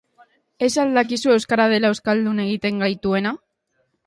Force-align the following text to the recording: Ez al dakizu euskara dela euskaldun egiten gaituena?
Ez 0.67 0.69
al 0.83 0.97
dakizu 0.99 1.33
euskara 1.35 1.67
dela 1.75 1.93
euskaldun 1.95 2.43
egiten 2.47 2.83
gaituena? 2.87 3.37